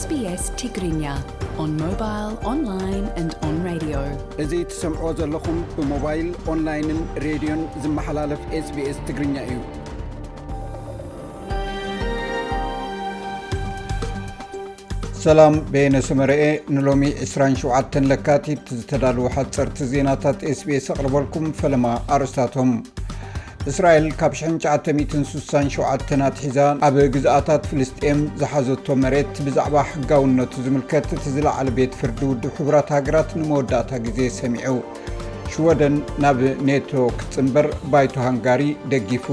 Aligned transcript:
ስግኛእዙ 0.00 1.08
ትሰምዖ 4.70 5.02
ዘለኹም 5.18 5.58
ብሞባይል 5.76 6.28
ኦንላይንን 6.52 7.00
ሬድዮን 7.24 7.62
ዝመሓላለፍ 7.82 8.40
ስbስ 8.68 8.96
ትግርኛ 9.08 9.34
እዩ 9.48 9.58
ሰላም 15.26 15.54
ቤየነሰመርአ 15.72 16.40
ንሎሚ 16.76 17.04
27 17.26 18.00
ለካቲብቲ 18.10 18.68
ዝተዳልዉ 18.80 19.26
ሓ 19.36 19.46
ፀርቲ 19.58 19.78
ዜናታት 19.94 20.40
ስቢስ 20.62 20.88
ኣቕርበልኩም 20.96 21.46
ፈለማ 21.62 21.86
ኣርእስታቶም 22.16 22.70
እስራኤል 23.70 24.06
ካብ 24.20 24.32
1967ትሒዛ 24.38 26.56
ኣብ 26.86 26.96
ግዛኣታት 27.14 27.62
ፍልስጥኤን 27.68 28.18
ዝሓዘቶ 28.40 28.86
መሬት 29.02 29.36
ብዛዕባ 29.46 29.76
ሕጋውነቱ 29.90 30.52
ዝምልከት 30.64 31.06
እቲ 31.16 31.24
ዝለዕለ 31.36 31.68
ቤት 31.78 31.94
ፍርዲ 32.00 32.20
ውድብ 32.30 32.52
ሕቡራት 32.58 32.88
ሃገራት 32.96 33.30
ንመወዳእታ 33.40 33.90
ግዜ 34.06 34.18
ሰሚዑ 34.40 34.74
ሽወደን 35.52 35.94
ናብ 36.24 36.38
ኔቶ 36.70 36.90
ክፅምበር 37.20 37.66
ባይቶ 37.92 38.14
ሃንጋሪ 38.26 38.60
ደጊፉ 38.94 39.26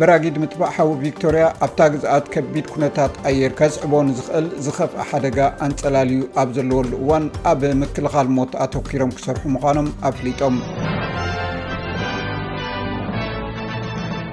ብራጊድ 0.00 0.34
ምጥባእ 0.42 0.70
ሓዊ 0.76 0.88
ቪክቶርያ 1.04 1.44
ኣብታ 1.66 1.80
ግዝኣት 1.94 2.24
ከቢድ 2.36 2.66
ኩነታት 2.74 3.12
ኣየር 3.30 3.52
ከጽዕቦን 3.60 4.08
ዝኽእል 4.18 4.46
ዝኸፍአ 4.66 4.98
ሓደጋ 5.10 5.38
ኣንጸላልዩ 5.66 6.20
ኣብ 6.42 6.48
ዘለዎሉ 6.58 6.90
እዋን 7.02 7.26
ኣብ 7.54 7.60
ምክልኻል 7.82 8.26
ሞት 8.38 8.52
ኣተኪሮም 8.66 9.10
ክሰርሑ 9.18 9.42
ምዃኖም 9.56 9.88
ኣፍሊጦም 10.10 10.56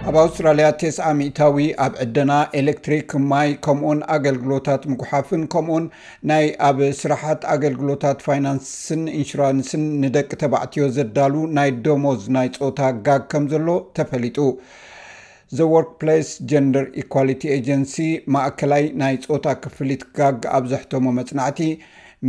ኣብ 0.10 0.16
ኣውስትራልያ 0.22 0.66
ተስ 0.82 0.98
ሚእታዊ 1.20 1.56
ኣብ 1.84 1.94
ዕደና 2.04 2.32
ኤሌክትሪክ 2.60 3.08
ማይ 3.30 3.48
ከምኡን 3.66 4.00
ኣገልግሎታት 4.16 4.84
ምጓሓፍን 4.92 5.44
ከምኡን 5.54 5.86
ናይ 6.30 6.46
ኣብ 6.68 6.80
ስራሓት 7.00 7.42
ኣገልግሎታት 7.54 8.20
ፋይናንስን 8.28 9.02
ኢንሹራንስን 9.22 9.84
ንደቂ 10.04 10.30
ተባዕትዮ 10.44 10.84
ዘዳሉ 10.98 11.34
ናይ 11.60 11.72
ዶሞዝ 11.88 12.22
ናይ 12.38 12.50
ፆታ 12.60 12.80
ጋግ 13.10 13.24
ከም 13.34 13.46
ዘሎ 13.56 13.68
ተፈሊጡ 14.00 14.38
ዘ 15.58 15.70
ወርክፕሌ 15.74 16.12
ጀንደር 16.52 16.86
ኢኳልቲ 17.04 17.44
ኤጀንሲ 17.60 17.96
ማእከላይ 18.36 18.86
ናይ 19.04 19.18
ፆታ 19.28 19.48
ክፍሊት 19.66 20.06
ጋግ 20.20 20.40
ኣብዘሕተሞ 20.60 21.06
መፅናዕቲ 21.22 21.62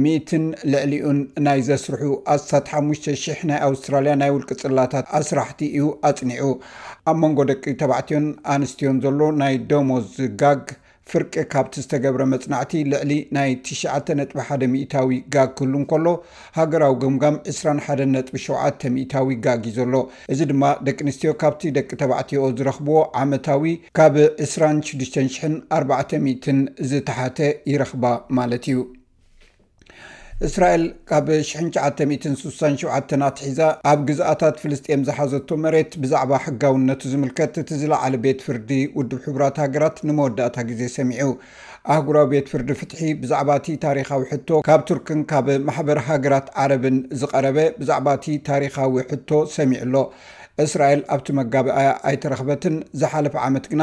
ሚኢትን 0.03 0.45
ልዕሊኡን 0.73 1.19
ናይ 1.47 1.61
ዘስርሑ 1.69 2.03
ኣስታት 2.35 2.67
5,0000 2.81 3.45
ናይ 3.51 3.61
ኣውስትራልያ 3.69 4.15
ናይ 4.23 4.33
ውልቂ 4.37 4.51
ፅላታት 4.63 5.07
ኣስራሕቲ 5.21 5.61
እዩ 5.79 5.87
ኣፅኒዑ 6.11 6.49
ኣብ 7.11 7.17
መንጎ 7.25 7.39
ደቂ 7.53 7.65
ተባዕትዮን 7.83 8.27
ኣንስትዮም 8.57 8.99
ዘሎ 9.07 9.21
ናይ 9.45 9.55
ዶሞዝ 9.73 10.11
ጋግ 10.43 10.65
ፍርቂ 11.11 11.35
ካብቲ 11.51 11.75
ዝተገብረ 11.83 12.23
መፅናዕቲ 12.33 12.73
ልዕሊ 12.93 13.13
ናይ 13.37 13.51
9ጥ1 13.69 14.63
ሚታዊ 14.73 15.09
ጋግ 15.35 15.51
ክህሉ 15.59 15.75
እን 15.81 15.85
ከሎ 15.91 16.07
ሃገራዊ 16.57 16.95
ግምጋም 17.03 17.37
21 17.53 18.33
.7 18.47 18.99
ታዊ 19.13 19.29
ጋግ 19.45 19.61
ዩ 19.71 19.73
ዘሎ 19.79 19.95
እዚ 20.35 20.41
ድማ 20.53 20.63
ደቂ 20.89 20.99
ኣንስትዮ 21.07 21.31
ካብቲ 21.45 21.63
ደቂ 21.79 21.89
ተባዕትዮ 22.03 22.43
ዝረኽብዎ 22.61 22.99
ዓመታዊ 23.23 23.63
ካብ 24.01 24.17
260400 24.51 26.61
ዝተሓተ 26.93 27.39
ይረኽባ 27.73 28.05
ማለት 28.41 28.65
እዩ 28.75 28.79
እስራኤል 30.47 30.83
ካብ 31.11 31.27
1967 31.35 33.13
ኣትሒዛ 33.29 33.61
ኣብ 33.91 34.01
ግዛኣታት 34.09 34.57
ፍልስጥኤም 34.63 35.03
ዝሓዘቶ 35.09 35.49
መሬት 35.65 35.93
ብዛዕባ 36.03 36.33
ሕጋውነቱ 36.47 37.01
ዝምልከት 37.13 37.55
እቲ 37.63 37.71
ዝለዓለ 37.83 38.15
ቤት 38.25 38.41
ፍርዲ 38.47 38.71
ውድብ 38.99 39.21
ሕቡራት 39.27 39.57
ሃገራት 39.63 39.97
ንመወዳእታ 40.09 40.57
ግዜ 40.71 40.83
ሰሚዑ 40.97 41.29
ኣህጉራዊ 41.95 42.27
ቤት 42.35 42.47
ፍርዲ 42.55 42.71
ፍትሒ 42.81 43.01
ብዛዕባ 43.23 43.51
እቲ 43.61 43.69
ታሪካዊ 43.87 44.23
ሕቶ 44.33 44.49
ካብ 44.69 44.83
ቱርክን 44.91 45.23
ካብ 45.31 45.49
ማሕበር 45.69 46.01
ሃገራት 46.09 46.47
ዓረብን 46.65 46.99
ዝቐረበ 47.23 47.57
ብዛዕባ 47.81 48.07
እቲ 48.19 48.27
ታሪኻዊ 48.51 48.93
ሕቶ 49.13 49.31
ሰሚዑ 49.57 49.81
ኣሎ 49.87 49.97
እስራኤል 50.65 51.01
ኣብቲ 51.15 51.29
መጋብኣያ 51.39 51.89
ኣይተረክበትን 52.11 52.75
ዝሓለፍ 53.01 53.35
ዓመት 53.47 53.65
ግና 53.73 53.83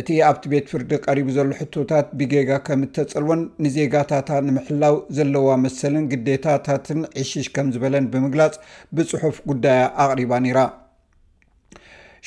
እቲ 0.00 0.08
ኣብቲ 0.28 0.44
ቤት 0.52 0.68
ፍርዲ 0.72 0.92
ቀሪቡ 1.06 1.28
ዘሎ 1.38 1.48
ሕቶታት 1.60 2.08
ብጌጋ 2.20 2.50
ከም 2.68 2.82
ተፀልወን 2.98 3.42
ንዜጋታታ 3.66 4.30
ንምሕላው 4.46 4.96
ዘለዋ 5.18 5.48
መሰልን 5.64 6.06
ግዴታታትን 6.14 7.00
ዕሺሽ 7.24 7.48
ከምዝበለን 7.56 8.08
ብምግላፅ 8.14 8.56
ብፅሑፍ 8.98 9.38
ጉዳያ 9.52 9.82
ኣቅሪባ 10.04 10.32
ነራ 10.46 10.58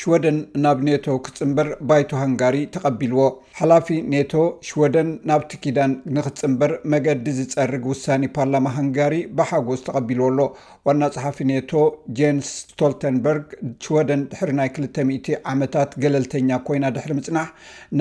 ሽወደን 0.02 0.35
ናብ 0.63 0.80
ኔቶ 0.88 1.06
ክትፅምበር 1.25 1.68
ባይቶ 1.90 2.09
ሃንጋሪ 2.24 2.56
ተቐቢልዎ 2.74 3.22
ሓላፊ 3.59 3.88
ኔቶ 4.13 4.34
ሽወደን 4.68 5.08
ናብቲ 5.30 5.53
ኪዳን 5.63 5.91
ንክትፅምበር 6.16 6.72
መገዲ 6.94 7.25
ዝፀርግ 7.38 7.85
ውሳኒ 7.91 8.28
ፓርላማ 8.35 8.69
ሃንጋሪ 8.75 9.13
ብሓጎስ 9.38 9.81
ተቐቢልዎ 9.88 10.25
ኣሎ 10.34 10.41
ዋና 10.90 11.02
ፀሓፊ 11.16 11.38
ኔቶ 11.52 11.72
ጀምስ 12.19 12.52
ስቶልተንበርግ 12.66 13.47
ሽወደን 13.85 14.22
ድሕሪ 14.34 14.52
ናይ 14.59 14.69
200 14.78 15.40
ዓመታት 15.53 15.90
ገለልተኛ 16.06 16.52
ኮይና 16.68 16.85
ድሕሪ 16.97 17.12
ምፅናሕ 17.22 17.50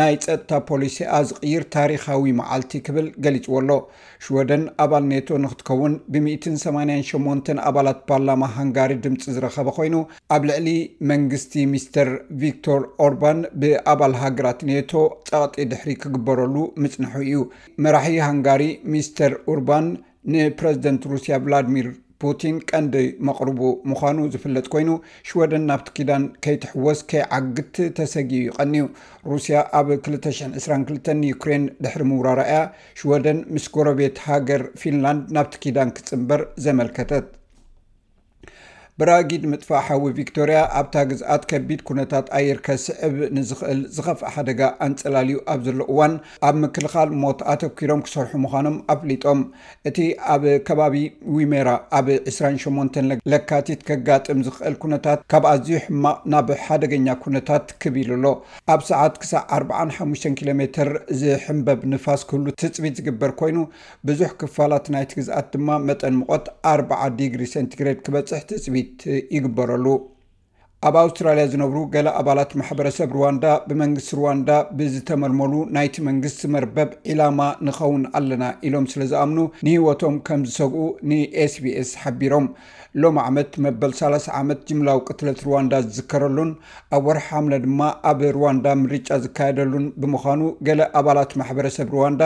ናይ 0.01 0.13
ፀጥታ 0.27 0.51
ፖሊሲኣ 0.73 1.15
ዝቕይር 1.31 1.65
ታሪካዊ 1.79 2.29
መዓልቲ 2.43 2.71
ክብል 2.89 3.09
ገሊፅዎ 3.27 3.57
ኣሎ 3.63 3.71
ሽወደን 4.27 4.63
ኣባል 4.87 5.05
ኔቶ 5.15 5.27
ንክትከውን 5.47 5.97
ብ188 6.13 7.51
ኣባላት 7.73 7.99
ፓርላማ 8.13 8.45
ሃንጋሪ 8.59 8.93
ድምፂ 9.07 9.25
ዝረኸበ 9.39 9.69
ኮይኑ 9.81 9.97
ኣብ 10.37 10.45
ልዕሊ 10.53 10.69
መንግስቲ 11.13 11.53
ምስር 11.87 12.09
ቪክቶር 12.43 12.81
ኦርባን 13.05 13.39
ብኣባል 13.61 14.15
ሃገራት 14.23 14.61
ኔቶ 14.69 14.93
ፀቕጢ 15.29 15.59
ድሕሪ 15.73 15.91
ክግበረሉ 16.03 16.55
ምፅንሑ 16.83 17.13
እዩ 17.27 17.37
መራሒ 17.85 18.15
ሃንጋሪ 18.27 18.63
ሚስተር 18.93 19.35
ኦርባን 19.53 19.87
ንፕረዚደንት 20.35 21.03
ሩስያ 21.13 21.35
ቭላድሚር 21.45 21.87
ፑቲን 22.25 22.57
ቀንዲ 22.71 22.95
መቕርቡ 23.29 23.61
ምዃኑ 23.91 24.19
ዝፍለጥ 24.35 24.67
ኮይኑ 24.75 24.91
ሽወደን 25.29 25.67
ናብቲ 25.71 25.89
ኪዳን 25.99 26.25
ከይትሕወስ 26.47 27.01
ከይዓግት 27.13 27.77
ተሰጊኡ 28.01 28.43
ይቀኒዩ 28.51 28.85
ሩስያ 29.33 29.61
ኣብ 29.81 29.89
222 29.99 31.13
ንዩክሬን 31.23 31.65
ድሕሪ 31.87 32.05
ምውራርኣያ 32.13 32.59
ሽወደን 33.03 33.41
ምስ 33.57 33.67
ጎረቤት 33.77 34.19
ሃገር 34.31 34.65
ፊንላንድ 34.83 35.25
ናብቲ 35.39 35.55
ኪዳን 35.65 35.91
ክፅምበር 35.99 36.43
ዘመልከተት 36.67 37.27
ብራጊድ 39.01 39.43
ምጥፋእ 39.53 39.81
ሓዊ 39.87 40.05
ቪክቶርያ 40.19 40.59
ኣብታ 40.79 40.99
ግዝኣት 41.09 41.43
ከቢድ 41.51 41.81
ኩነታት 41.89 42.27
ኣየር 42.37 42.59
ከስዕብ 42.67 43.15
ንዝኽእል 43.37 43.81
ዝኸፍእ 43.97 44.31
ሓደጋ 44.35 44.61
ኣንፀላልዩ 44.87 45.37
ኣብ 45.53 45.61
ዘሎ 45.67 45.81
እዋን 45.93 46.13
ኣብ 46.49 46.55
ምክልኻል 46.63 47.11
ሞት 47.23 47.41
ኣተኪሮም 47.55 48.01
ክሰርሑ 48.07 48.33
ምዃኖም 48.45 48.77
ኣፍሊጦም 48.95 49.41
እቲ 49.89 49.99
ኣብ 50.35 50.45
ከባቢ 50.69 50.95
ዊሜራ 51.39 51.69
ኣብ 51.99 52.07
28 52.33 52.97
ለካቲት 53.33 53.83
ከጋጥም 53.91 54.41
ዝኽእል 54.47 54.79
ኩነታት 54.85 55.21
ካብ 55.33 55.45
ኣዝዩ 55.53 55.75
ሕማቕ 55.89 56.19
ናብ 56.37 56.49
ሓደገኛ 56.65 57.07
ኩነታት 57.27 57.67
ክብ 57.87 57.95
ኢሉ 58.05 58.11
ኣሎ 58.19 58.27
ኣብ 58.77 58.81
ሰዓት 58.91 59.15
ክሳዕ 59.25 59.45
45 59.59 60.27
ኪሎ 60.41 60.49
ሜር 60.63 60.91
ዝሕምበብ 61.25 61.83
ንፋስ 61.93 62.25
ክህሉ 62.33 62.47
ትፅቢት 62.65 62.97
ዝግበር 63.03 63.31
ኮይኑ 63.43 63.59
ብዙሕ 64.09 64.31
ክፋላት 64.43 64.89
ናይቲ 64.97 65.13
ግዝኣት 65.21 65.47
ድማ 65.59 65.69
መጠን 65.91 66.17
ምቆት 66.23 66.49
40 66.75 67.07
ዲግሪ 67.21 67.45
ሰንቲግሬድ 67.57 68.01
ክበፅሕ 68.09 68.43
ትፅቢት 68.51 68.83
اج 69.35 69.47
برلو 69.57 69.95
э, 69.95 69.99
ኣብ 70.87 70.97
ኣውስትራልያ 71.03 71.45
ዝነብሩ 71.53 71.77
ገለ 71.93 72.09
ኣባላት 72.21 72.51
ማሕበረሰብ 72.61 73.11
ሩዋንዳ 73.17 73.45
ብመንግስቲ 73.69 74.11
ሩዋንዳ 74.19 74.51
ብዝተመርመሉ 74.79 75.53
ናይቲ 75.77 75.97
መንግስቲ 76.09 76.43
መርበብ 76.55 76.91
ዒላማ 77.11 77.41
ንኸውን 77.67 78.03
ኣለና 78.19 78.45
ኢሎም 78.69 78.87
ስለ 78.93 79.03
ዝኣምኑ 79.13 79.39
ንህወቶም 79.69 80.17
ከም 80.27 80.43
ዝሰብኡ 80.49 80.83
ንኤስቢስ 81.13 81.93
ሓቢሮም 82.03 82.49
ሎሚ 83.05 83.19
ዓመት 83.29 83.55
መበል 83.69 83.95
ሳላ0 84.01 84.35
ዓመት 84.43 84.61
ጅምላዊ 84.73 85.01
ቅትለት 85.09 85.41
ሩዋንዳ 85.47 85.73
ዝዝከረሉን 85.89 86.53
ኣብ 86.99 87.03
ወርሒ 87.11 87.25
ሓምለ 87.31 87.57
ድማ 87.65 87.81
ኣብ 88.13 88.21
ሩዋንዳ 88.39 88.67
ምርጫ 88.83 89.09
ዝካየደሉን 89.25 89.87
ብምዃኑ 90.03 90.43
ገለ 90.69 90.83
ኣባላት 91.01 91.33
ማሕበረሰብ 91.43 91.89
ሩዋንዳ 91.99 92.23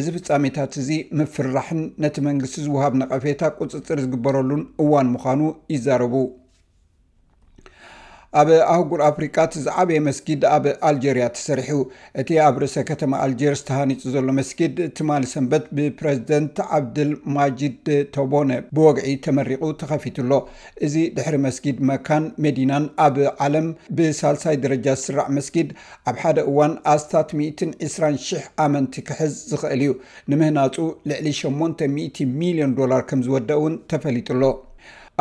እዚ 0.00 0.06
ፍጻሜታት 0.18 0.74
እዚ 0.84 0.90
ምፍራሕን 1.20 1.80
ነቲ 2.04 2.16
መንግስቲ 2.28 2.58
ዝውሃብ 2.66 2.92
ነቐፌታ 3.02 3.40
ቁፅፅር 3.60 3.98
ዝግበረሉን 4.06 4.62
እዋን 4.84 5.08
ምዃኑ 5.16 5.40
ይዛረቡ 5.74 6.14
ኣብ 8.40 8.48
ኣህጉል 8.72 9.00
ኣፍሪቃ 9.08 9.34
ት 9.52 9.62
ዝዓበየ 9.64 9.98
መስጊድ 10.06 10.42
ኣብ 10.56 10.64
ኣልጀርያ 10.88 11.24
ተሰሪሑ 11.36 11.74
እቲ 12.20 12.28
ኣብ 12.44 12.54
ርእሰ 12.62 12.76
ከተማ 12.90 13.10
ኣልጀር 13.24 13.54
ዝተሃኒፁ 13.60 14.00
ዘሎ 14.14 14.26
መስጊድ 14.38 14.76
ትማሊ 14.98 15.24
ሰንበት 15.32 15.64
ብፕረዚደንት 15.78 16.56
ዓብድል 16.78 17.10
ማጅድ 17.36 17.86
ቶቦነ 18.14 18.50
ብወግዒ 18.78 19.08
ተመሪቑ 19.26 19.62
ተኸፊቱሎ 19.82 20.32
እዚ 20.88 20.96
ድሕሪ 21.18 21.36
መስጊድ 21.48 21.76
መካን 21.90 22.24
መዲናን 22.46 22.86
ኣብ 23.08 23.18
ዓለም 23.48 23.68
ብሳልሳይ 24.00 24.58
ደረጃ 24.64 24.86
ዝስራዕ 25.02 25.26
መስጊድ 25.40 25.68
ኣብ 26.10 26.16
ሓደ 26.24 26.38
እዋን 26.50 26.72
ኣስታት 26.96 27.28
12000 27.44 28.42
ኣመንቲ 28.68 28.96
ክሕዝ 29.10 29.34
ዝኽእል 29.52 29.82
እዩ 29.88 29.92
ንምህናፁ 30.32 30.76
ልዕሊ 31.12 31.28
800 31.44 32.34
ሚልዮን 32.42 32.74
ዶላር 32.80 33.02
ከም 33.10 33.22
ዝወደእ 33.28 33.58
እውን 33.60 33.76
ተፈሊጡሎ 33.92 34.42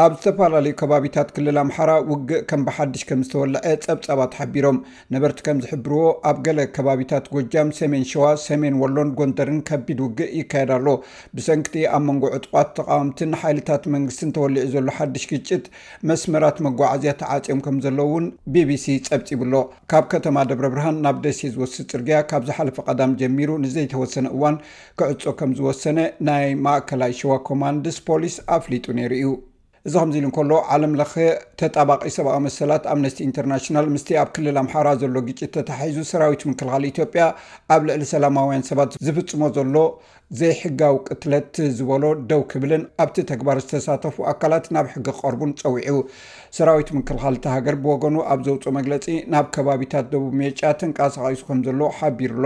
ኣብ 0.04 0.14
ዝተፈላለዩ 0.18 0.74
ከባቢታት 0.80 1.28
ክልል 1.36 1.58
ኣምሓራ 1.62 1.92
ውግእ 2.10 2.40
ከም 2.50 2.62
ብሓድሽ 2.68 3.02
ከም 3.10 3.20
ዝተወልዐ 3.26 3.60
ፀብፀባ 3.86 4.22
ሓቢሮም 4.38 4.78
ነበርቲ 5.14 5.40
ከም 5.48 5.58
ዝሕብርዎ 5.64 6.04
ኣብ 6.30 6.38
ገለ 6.46 6.60
ከባቢታት 6.76 7.26
ጎጃም 7.34 7.70
ሰሜን 7.80 8.06
ሸዋ 8.12 8.24
ሰሜን 8.46 8.76
ወሎን 8.84 9.10
ጎንደርን 9.20 9.60
ከቢድ 9.70 10.00
ውግእ 10.06 10.32
ይካየዳኣሎ 10.40 10.88
ብሰንክቲ 11.38 11.76
ኣብ 11.98 12.04
መንጎዕጥቋት 12.10 12.70
ተቃውምትን 12.80 13.30
ንሓይልታት 13.34 13.84
መንግስትን 13.96 14.34
ተወልዑ 14.38 14.64
ዘሎ 14.76 14.88
ሓድሽ 15.00 15.26
ግጭት 15.34 15.66
መስመራት 16.12 16.58
መጓዓዝያ 16.68 17.14
ተዓፂኦም 17.22 17.62
ከም 17.68 17.78
ዘለ 17.86 18.00
እውን 18.08 18.26
ቢቢሲ 18.56 18.88
ጸብፂብሎ 19.10 19.54
ካብ 19.94 20.08
ከተማ 20.16 20.38
ደብረ 20.52 20.66
ብርሃን 20.76 21.00
ናብ 21.08 21.20
ደስ 21.28 21.42
ዝወስ 21.54 21.76
ፅርግያ 21.94 22.24
ካብ 22.32 22.46
ዝሓለፈ 22.50 22.78
ቀዳም 22.88 23.14
ጀሚሩ 23.22 23.52
ንዘይተወሰነ 23.68 24.28
እዋን 24.38 24.58
ክዕፆ 25.02 25.24
ከም 25.42 25.54
ዝወሰነ 25.62 26.00
ናይ 26.30 26.50
ማእከላይ 26.66 27.14
ሸዋ 27.22 27.32
ኮማንድስ 27.52 28.00
ፖሊስ 28.10 28.38
ኣፍሊጡ 28.60 28.88
ነይሩ 29.00 29.14
እዩ 29.22 29.30
እዚ 29.88 29.94
ከምዚ 30.02 30.16
ኢሉ 30.22 30.26
እከሎ 30.32 30.52
ዓለም 30.74 30.92
ለኸ 31.00 31.14
ተጣባቂ 31.60 32.02
ሰብቂ 32.16 32.34
መሰላት 32.48 32.84
ኣምነስቲ 32.94 33.18
ኢንተርናሽናል 33.28 33.86
ምስቲ 33.94 34.10
ኣብ 34.22 34.30
ክልል 34.36 34.58
ኣምሓራ 34.62 34.88
ዘሎ 35.02 35.16
ግጭት 35.28 35.52
ተተሓሒዙ 35.56 36.00
ሰራዊት 36.10 36.42
ምክልኻሊ 36.50 36.84
ኢትዮ 36.92 37.06
ያ 37.22 37.26
ኣብ 37.76 37.82
ልዕሊ 37.90 38.04
ሰላማውያን 38.12 38.66
ሰባት 38.70 38.92
ዝፍፅሞ 39.06 39.42
ዘሎ 39.58 39.76
ዘይሕጋው 40.42 40.96
ቅትለት 41.08 41.56
ዝበሎ 41.80 42.04
ደው 42.30 42.44
ክብልን 42.54 42.84
ኣብቲ 43.04 43.18
ተግባር 43.34 43.58
ዝተሳተፉ 43.66 44.18
ኣካላት 44.34 44.68
ናብ 44.78 44.86
ሕጊ 44.94 45.08
ክቀርቡን 45.18 45.52
ፀውዑ 45.64 45.98
ሰራዊት 46.60 46.92
ምክልኻል 47.00 47.38
ተ 47.46 47.56
ሃገር 47.56 47.78
ብወገኑ 47.86 48.18
ኣብ 48.34 48.40
ዘውፅኦ 48.50 48.74
መግለፂ 48.80 49.08
ናብ 49.34 49.48
ከባቢታት 49.58 50.06
ደቡብ 50.14 50.34
ሜጫ 50.46 50.62
ተንቃሳቀሱ 50.82 51.44
ከም 51.52 51.60
ዘሎ 51.68 51.82
ሓቢሩሎ 52.00 52.46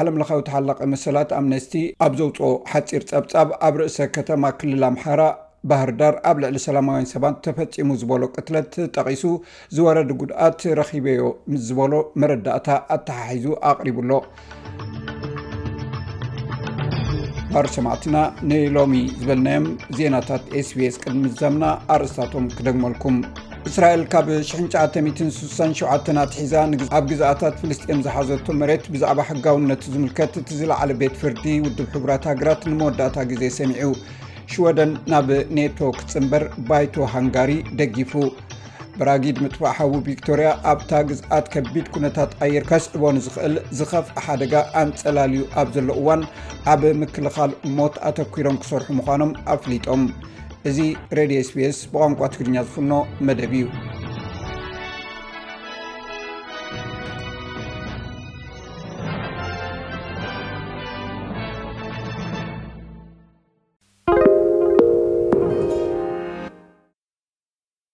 ዓለም 0.00 0.18
ለካዊ 0.20 0.40
ተሓላቀ 0.50 0.80
መሰላት 0.96 1.32
ኣምነስቲ 1.42 1.74
ኣብ 2.06 2.12
ዘውፅኦ 2.20 2.50
ሓፂር 2.74 3.02
ፀብጻብ 3.12 3.48
ኣብ 3.68 3.74
ርእሰ 3.82 3.98
ከተማ 4.18 4.44
ክልል 4.60 4.84
ኣምሓራ 4.90 5.20
ባህርዳር 5.70 6.14
ኣብ 6.28 6.36
ልዕሊ 6.42 6.58
ሰላማውያን 6.64 7.04
ሰባት 7.10 7.34
ተፈፂሙ 7.44 7.88
ዝበሎ 8.00 8.22
ቅትለት 8.36 8.72
ጠቒሱ 8.94 9.22
ዝወረዲ 9.74 10.10
ጉድኣት 10.20 10.62
ረኪበዮ 10.78 11.20
ምስ 11.50 11.60
ዝበሎ 11.68 11.92
መረዳእታ 12.20 12.68
ኣተሓሒዙ 12.94 13.46
ኣቕሪቡሎ 13.70 14.10
ባር 17.52 17.66
ሰማዕትና 17.76 18.16
ንሎሚ 18.52 18.96
ዝበልናዮም 19.20 19.66
ዜናታት 19.98 20.42
sps 20.66 20.94
ቅድሚዛምና 21.04 21.64
ኣርእስታቶም 21.96 22.46
ክደግመልኩም 22.60 23.16
እስራኤል 23.70 24.02
ካብ 24.14 24.28
6967 24.48 26.10
ኣትሒዛ 26.24 26.52
ኣብ 26.98 27.06
ግዛኣታት 27.12 27.54
ፍልስጥም 27.60 28.00
ዝሓዘቶ 28.06 28.46
መሬት 28.62 28.86
ብዛዕባ 28.94 29.18
ሕጋውነት 29.28 29.84
ዝምልከት 29.92 30.32
እቲ 30.40 30.50
ዝለዓለ 30.62 30.90
ቤት 31.02 31.14
ፍርዲ 31.22 31.44
ውድብ 31.66 31.86
ሕጉራት 31.96 32.26
ሃገራት 32.32 32.62
ንመወዳእታ 32.70 33.16
ግዜ 33.32 33.44
ሰሚዑ 33.58 33.90
ሽወደን 34.52 34.90
ናብ 35.12 35.28
ኔትወርክ 35.56 35.98
ፅንበር 36.12 36.42
ባይቶ 36.68 36.94
ሃንጋሪ 37.12 37.50
ደጊፉ 37.78 38.12
ብራጊድ 38.98 39.36
ምጥባሓዊ 39.44 39.92
ቪክቶርያ 40.08 40.48
ኣብታ 40.72 40.90
ግዝኣት 41.10 41.46
ከቢድ 41.54 41.86
ኩነታት 41.94 42.32
ኣየር 42.46 42.64
ከስዕቦን 42.70 43.18
ዝኽእል 43.26 43.54
ዝኸፍ 43.78 44.08
ሓደጋ 44.24 44.54
ኣንፀላልዩ 44.82 45.42
ኣብ 45.62 45.68
ዘሎ 45.76 45.88
እዋን 46.02 46.22
ኣብ 46.74 46.82
ምክልኻል 47.00 47.54
ሞት 47.78 47.96
ኣተኪሮም 48.10 48.58
ክሰርሑ 48.64 48.88
ምዃኖም 49.00 49.32
ኣፍሊጦም 49.54 50.04
እዚ 50.70 50.78
ሬድዮ 51.20 51.40
ስpስ 51.50 51.78
ብቋንቋ 51.94 52.20
ትግርኛ 52.34 52.56
ዝፍኖ 52.68 52.92
መደብ 53.28 53.54
እዩ 53.62 53.91